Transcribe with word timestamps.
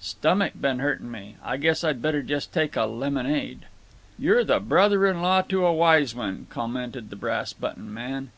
"Stummick 0.00 0.60
been 0.60 0.78
hurting 0.78 1.10
me. 1.10 1.34
Guess 1.60 1.82
I'd 1.82 2.00
better 2.00 2.22
just 2.22 2.52
take 2.52 2.76
a 2.76 2.84
lemonade." 2.84 3.66
"You're 4.20 4.44
the 4.44 4.60
brother 4.60 5.04
in 5.04 5.20
law 5.20 5.42
to 5.42 5.66
a 5.66 5.72
wise 5.72 6.14
one," 6.14 6.46
commented 6.48 7.10
the 7.10 7.16
Brass 7.16 7.52
button 7.52 7.92
Man. 7.92 8.30